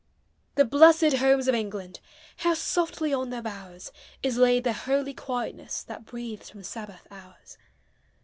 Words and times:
The 0.55 0.65
blessed 0.65 1.17
Homes 1.17 1.47
of 1.47 1.53
England! 1.53 1.99
How 2.37 2.55
softly 2.55 3.13
on 3.13 3.29
their 3.29 3.43
bowers 3.43 3.91
Is 4.23 4.35
laid 4.37 4.63
the 4.63 4.73
holy 4.73 5.13
quietness 5.13 5.83
That 5.83 6.05
breathes 6.05 6.49
from 6.49 6.63
Sabbath 6.63 7.05
hours! 7.11 7.59